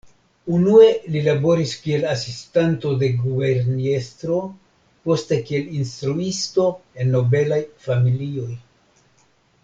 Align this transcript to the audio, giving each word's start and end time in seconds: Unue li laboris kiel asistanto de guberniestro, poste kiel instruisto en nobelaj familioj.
Unue 0.57 0.85
li 1.15 1.19
laboris 1.25 1.73
kiel 1.81 2.05
asistanto 2.13 2.93
de 3.03 3.09
guberniestro, 3.17 4.39
poste 5.09 5.37
kiel 5.49 5.69
instruisto 5.81 6.65
en 7.03 7.13
nobelaj 7.17 7.61
familioj. 7.89 8.49